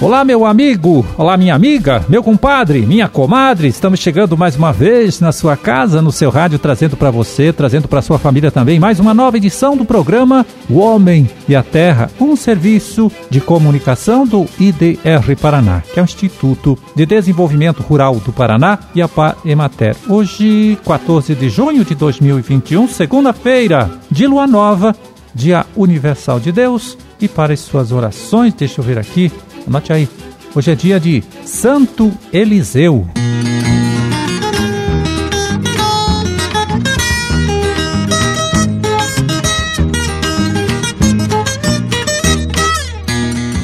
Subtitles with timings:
[0.00, 3.66] Olá, meu amigo, olá, minha amiga, meu compadre, minha comadre.
[3.66, 7.88] Estamos chegando mais uma vez na sua casa, no seu rádio, trazendo para você, trazendo
[7.88, 12.08] para sua família também mais uma nova edição do programa O Homem e a Terra,
[12.20, 18.32] um serviço de comunicação do IDR Paraná, que é o Instituto de Desenvolvimento Rural do
[18.32, 19.10] Paraná e a
[19.44, 19.96] Emater.
[20.08, 24.94] Hoje, 14 de junho de 2021, segunda-feira, de lua nova,
[25.34, 26.96] Dia Universal de Deus.
[27.20, 29.32] E para as suas orações, deixa eu ver aqui,
[29.66, 30.08] Anote aí.
[30.54, 33.06] Hoje é dia de Santo Eliseu.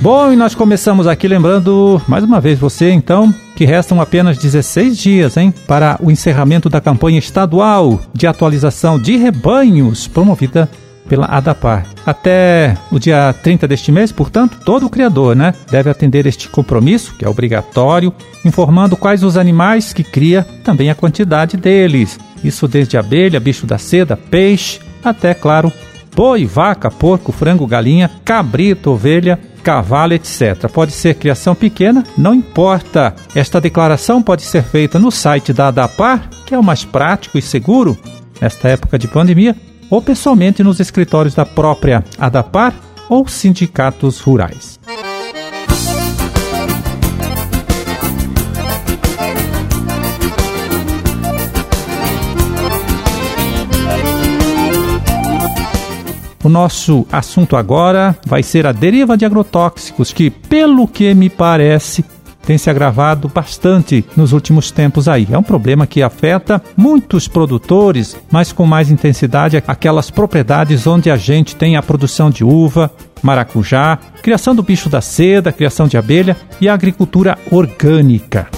[0.00, 4.96] Bom, e nós começamos aqui lembrando mais uma vez você, então, que restam apenas 16
[4.96, 10.66] dias, hein, para o encerramento da campanha estadual de atualização de rebanhos promovida
[11.08, 11.86] pela ADAPAR.
[12.04, 17.14] Até o dia 30 deste mês, portanto, todo o criador né, deve atender este compromisso,
[17.16, 18.12] que é obrigatório,
[18.44, 22.18] informando quais os animais que cria, também a quantidade deles.
[22.44, 25.72] Isso desde abelha, bicho da seda, peixe, até, claro,
[26.14, 30.68] boi, vaca, porco, frango, galinha, cabrito, ovelha, cavalo, etc.
[30.72, 33.14] Pode ser criação pequena, não importa.
[33.34, 37.42] Esta declaração pode ser feita no site da ADAPAR, que é o mais prático e
[37.42, 37.98] seguro
[38.40, 39.54] nesta época de pandemia,
[39.90, 42.74] ou pessoalmente nos escritórios da própria ADAPAR
[43.08, 44.78] ou sindicatos rurais.
[56.44, 62.02] O nosso assunto agora vai ser a deriva de agrotóxicos, que, pelo que me parece,
[62.48, 65.28] tem se agravado bastante nos últimos tempos aí.
[65.30, 71.16] É um problema que afeta muitos produtores, mas com mais intensidade aquelas propriedades onde a
[71.18, 72.90] gente tem a produção de uva,
[73.20, 78.48] maracujá, criação do bicho da seda, criação de abelha e a agricultura orgânica.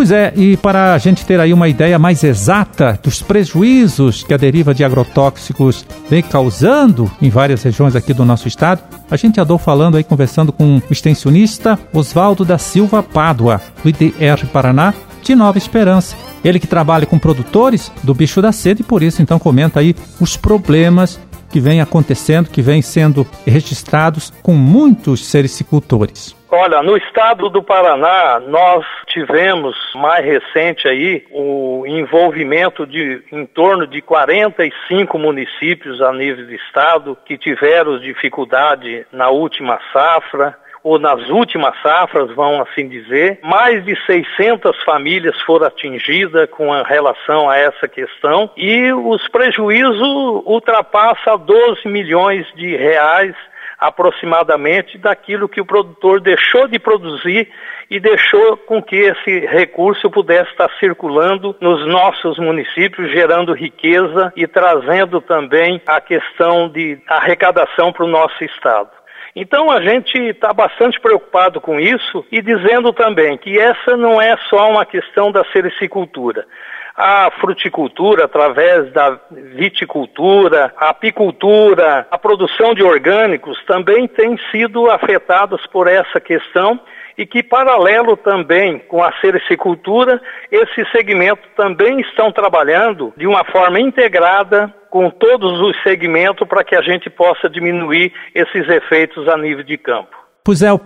[0.00, 4.32] Pois é, e para a gente ter aí uma ideia mais exata dos prejuízos que
[4.32, 8.80] a deriva de agrotóxicos vem causando em várias regiões aqui do nosso estado,
[9.10, 14.46] a gente andou falando aí, conversando com o extensionista Oswaldo da Silva Pádua, do IDR
[14.50, 16.16] Paraná, de Nova Esperança.
[16.42, 19.94] Ele que trabalha com produtores do bicho da seda e por isso então comenta aí
[20.18, 26.38] os problemas que vem acontecendo, que vem sendo registrados com muitos sericicultores.
[26.52, 33.86] Olha, no estado do Paraná, nós tivemos mais recente aí o envolvimento de em torno
[33.86, 41.28] de 45 municípios a nível de estado que tiveram dificuldade na última safra ou nas
[41.28, 43.38] últimas safras, vão assim dizer.
[43.42, 50.00] Mais de 600 famílias foram atingidas com relação a essa questão e os prejuízos
[50.46, 53.34] ultrapassam 12 milhões de reais
[53.80, 57.48] aproximadamente daquilo que o produtor deixou de produzir
[57.90, 64.46] e deixou com que esse recurso pudesse estar circulando nos nossos municípios, gerando riqueza e
[64.46, 68.99] trazendo também a questão de arrecadação para o nosso estado.
[69.34, 74.36] Então a gente está bastante preocupado com isso e dizendo também que essa não é
[74.48, 76.46] só uma questão da sericicultura.
[76.96, 85.64] A fruticultura, através da viticultura, a apicultura, a produção de orgânicos também tem sido afetadas
[85.68, 86.78] por essa questão
[87.20, 90.18] e que, paralelo também com a sericicultura,
[90.50, 96.74] esse segmento também estão trabalhando de uma forma integrada com todos os segmentos para que
[96.74, 100.16] a gente possa diminuir esses efeitos a nível de campo.
[100.42, 100.80] Pois é, o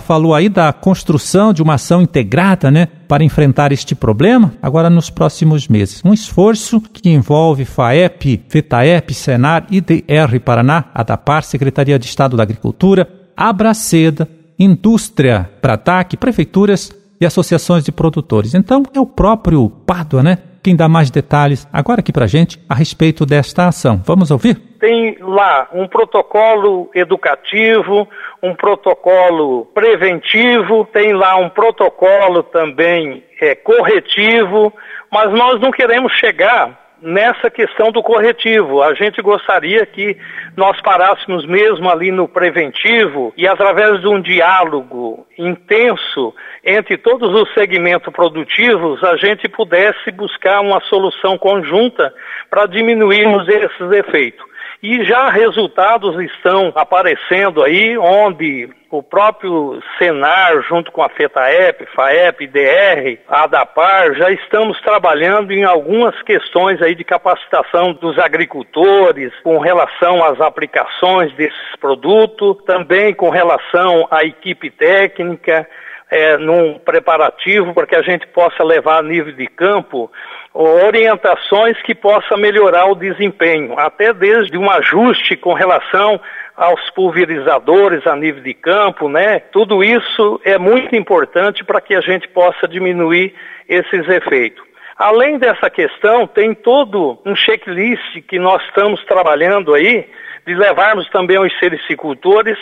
[0.00, 5.10] falou aí da construção de uma ação integrada, né, para enfrentar este problema, agora nos
[5.10, 6.02] próximos meses.
[6.02, 13.06] Um esforço que envolve FAEP, FETAEP, Senar, IDR Paraná, ADAPAR, Secretaria de Estado da Agricultura,
[13.36, 14.26] Abraceda,
[14.58, 18.54] indústria para ataque, prefeituras e associações de produtores.
[18.54, 20.38] Então, é o próprio Pádua, né?
[20.62, 24.00] Quem dá mais detalhes agora aqui para gente a respeito desta ação.
[24.04, 24.54] Vamos ouvir?
[24.80, 28.08] Tem lá um protocolo educativo,
[28.42, 34.72] um protocolo preventivo, tem lá um protocolo também é, corretivo,
[35.12, 38.82] mas nós não queremos chegar nessa questão do corretivo.
[38.82, 40.16] A gente gostaria que
[40.56, 46.34] nós parássemos mesmo ali no preventivo e através de um diálogo intenso
[46.64, 52.12] entre todos os segmentos produtivos, a gente pudesse buscar uma solução conjunta
[52.48, 54.53] para diminuirmos esses efeitos.
[54.86, 62.46] E já resultados estão aparecendo aí, onde o próprio Senar, junto com a FETAEP, FAEP,
[62.48, 70.22] DR, ADAPAR, já estamos trabalhando em algumas questões aí de capacitação dos agricultores com relação
[70.22, 75.66] às aplicações desses produtos, também com relação à equipe técnica,
[76.10, 80.10] é, num preparativo para que a gente possa levar a nível de campo
[80.52, 86.20] orientações que possa melhorar o desempenho, até desde um ajuste com relação
[86.56, 89.40] aos pulverizadores a nível de campo, né?
[89.40, 93.34] Tudo isso é muito importante para que a gente possa diminuir
[93.68, 94.62] esses efeitos.
[94.96, 100.08] Além dessa questão, tem todo um checklist que nós estamos trabalhando aí,
[100.46, 102.56] de levarmos também aos sericicultores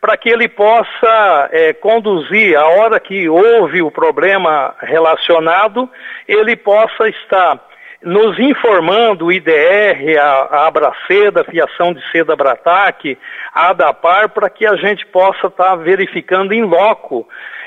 [0.00, 5.88] para que ele possa é, conduzir, a hora que houve o problema relacionado,
[6.28, 7.60] ele possa estar
[8.02, 13.18] nos informando o IDR, a, a Abraceda, a Fiação de Seda Brataque,
[13.52, 17.26] a ADAPAR, para que a gente possa estar verificando em loco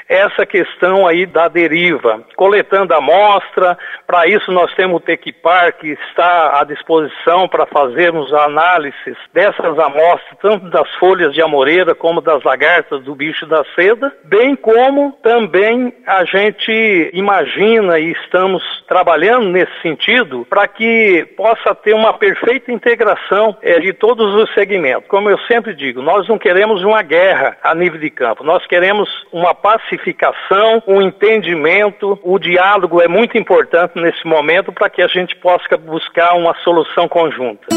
[0.10, 3.78] essa questão aí da deriva, coletando amostra,
[4.08, 10.40] para isso nós temos o Tequipar que está à disposição para fazermos análises dessas amostras,
[10.42, 15.94] tanto das folhas de amoreira como das lagartas do bicho da seda, bem como também
[16.08, 23.56] a gente imagina e estamos trabalhando nesse sentido para que possa ter uma perfeita integração
[23.62, 25.08] é, de todos os segmentos.
[25.08, 29.08] Como eu sempre digo, nós não queremos uma guerra a nível de campo, nós queremos
[29.32, 29.99] uma pacificação
[30.88, 36.34] o entendimento, o diálogo é muito importante nesse momento para que a gente possa buscar
[36.36, 37.68] uma solução conjunta.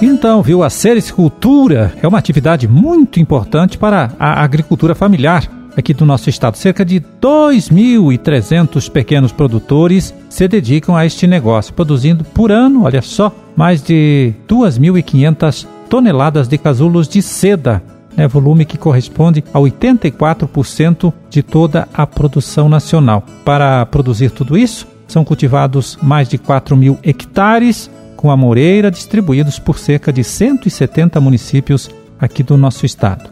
[0.00, 5.42] Então, viu, a sericultura é uma atividade muito importante para a agricultura familiar
[5.76, 6.56] aqui do nosso estado.
[6.56, 13.34] Cerca de 2.300 pequenos produtores se dedicam a este negócio, produzindo por ano, olha só,
[13.56, 17.82] mais de 2.500 toneladas de casulos de seda,
[18.16, 23.24] né, volume que corresponde a 84% de toda a produção nacional.
[23.44, 29.58] Para produzir tudo isso, são cultivados mais de 4 mil hectares com a moreira, distribuídos
[29.58, 31.90] por cerca de 170 municípios
[32.20, 33.31] aqui do nosso estado.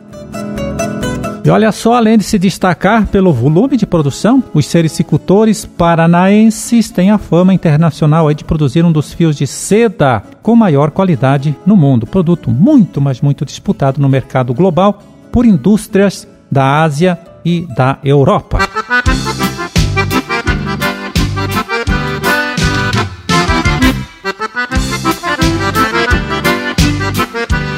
[1.42, 7.10] E olha só, além de se destacar pelo volume de produção, os sericicultores paranaenses têm
[7.10, 12.06] a fama internacional de produzir um dos fios de seda com maior qualidade no mundo.
[12.06, 15.02] Produto muito, mas muito disputado no mercado global
[15.32, 18.58] por indústrias da Ásia e da Europa.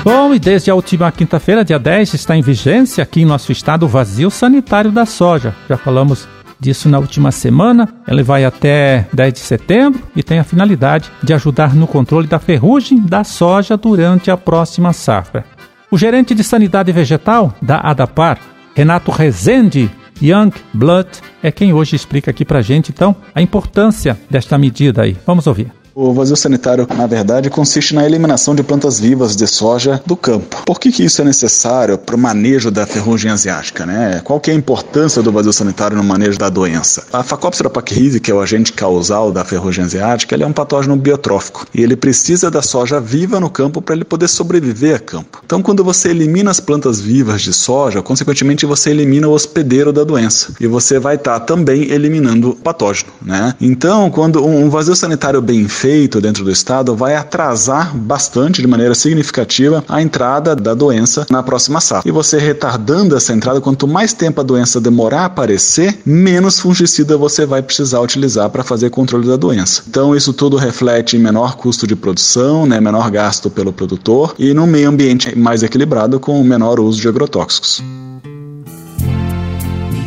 [0.04, 3.84] Bom, e desde a última quinta-feira, dia 10, está em vigência aqui em nosso estado
[3.84, 5.54] o vazio sanitário da soja.
[5.69, 6.26] Já falamos
[6.58, 7.88] disso na última semana.
[8.08, 12.40] Ele vai até 10 de setembro e tem a finalidade de ajudar no controle da
[12.40, 15.44] ferrugem da soja durante a próxima safra.
[15.88, 18.40] O gerente de sanidade vegetal da ADAPAR,
[18.75, 19.88] Renato Rezende
[20.20, 21.10] Young Blood,
[21.40, 25.16] é quem hoje explica aqui pra gente então a importância desta medida aí.
[25.25, 25.81] Vamos ouvir.
[25.94, 30.62] O vazio sanitário, na verdade, consiste na eliminação de plantas vivas de soja do campo.
[30.64, 33.84] Por que, que isso é necessário para o manejo da ferrugem asiática?
[33.84, 34.22] Né?
[34.24, 37.04] Qual que é a importância do vazio sanitário no manejo da doença?
[37.12, 40.96] A Phacopsera pachyrizi, que é o agente causal da ferrugem asiática, ele é um patógeno
[40.96, 45.42] biotrófico e ele precisa da soja viva no campo para ele poder sobreviver a campo.
[45.44, 50.04] Então, quando você elimina as plantas vivas de soja, consequentemente você elimina o hospedeiro da
[50.04, 53.12] doença e você vai estar tá também eliminando o patógeno.
[53.20, 53.55] Né?
[53.60, 55.81] Então, quando um vazio sanitário bem feito
[56.20, 61.81] dentro do estado vai atrasar bastante, de maneira significativa, a entrada da doença na próxima
[61.81, 62.08] safra.
[62.08, 67.17] E você retardando essa entrada, quanto mais tempo a doença demorar a aparecer, menos fungicida
[67.17, 69.82] você vai precisar utilizar para fazer controle da doença.
[69.89, 74.55] Então, isso tudo reflete em menor custo de produção, né, menor gasto pelo produtor e
[74.55, 77.82] num meio ambiente mais equilibrado com menor uso de agrotóxicos.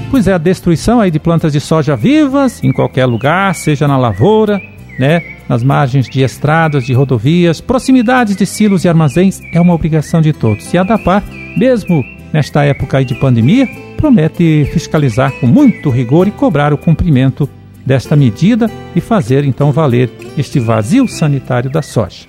[0.09, 3.97] Pois é, a destruição aí de plantas de soja vivas em qualquer lugar, seja na
[3.97, 4.61] lavoura,
[4.97, 10.21] né, nas margens de estradas, de rodovias, proximidades de silos e armazéns é uma obrigação
[10.21, 10.73] de todos.
[10.73, 11.23] E a DAPAR,
[11.57, 17.49] mesmo nesta época de pandemia, promete fiscalizar com muito rigor e cobrar o cumprimento
[17.85, 22.25] desta medida e fazer então valer este vazio sanitário da soja.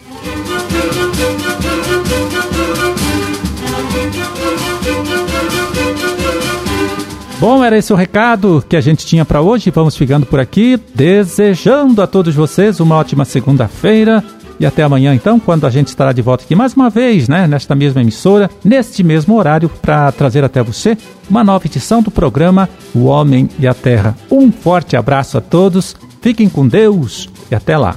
[7.38, 9.70] Bom, era esse o recado que a gente tinha para hoje.
[9.70, 14.24] Vamos ficando por aqui, desejando a todos vocês uma ótima segunda-feira.
[14.58, 17.46] E até amanhã, então, quando a gente estará de volta aqui mais uma vez, né,
[17.46, 20.96] nesta mesma emissora, neste mesmo horário, para trazer até você
[21.28, 24.16] uma nova edição do programa O Homem e a Terra.
[24.30, 27.96] Um forte abraço a todos, fiquem com Deus e até lá.